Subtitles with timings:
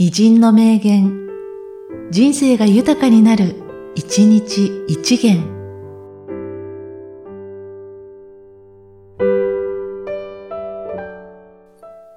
[0.00, 1.26] 偉人の名言、
[2.12, 3.56] 人生が豊かになる、
[3.96, 5.42] 一日一元。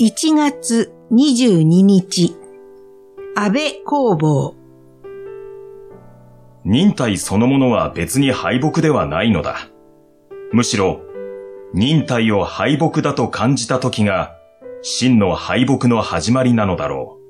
[0.00, 2.34] 1月22日、
[3.36, 4.54] 安倍工房。
[6.64, 9.68] 忍耐そのものは別に敗北ではないのだ。
[10.50, 11.02] むしろ、
[11.74, 14.34] 忍耐を敗北だと感じた時が、
[14.80, 17.25] 真の敗北の始まりなのだろう。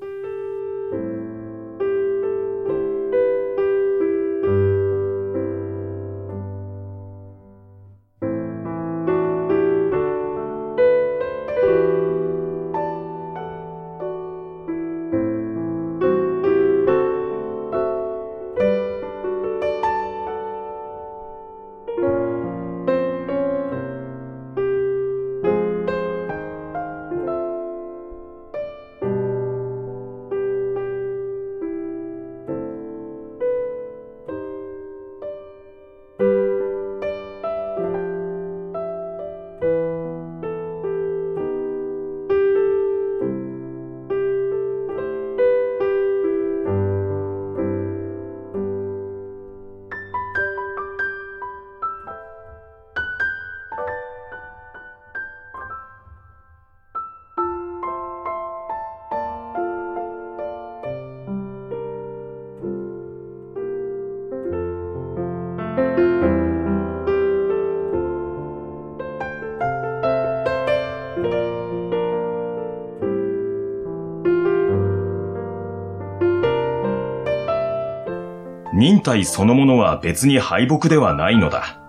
[78.77, 81.79] 忍耐そのものは別に敗北ではないのだ。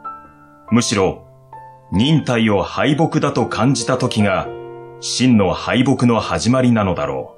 [0.71, 1.27] むしろ、
[1.93, 4.49] 忍耐を敗北だと感じた時が、
[5.01, 7.38] 真の敗北の始まりなのだろう。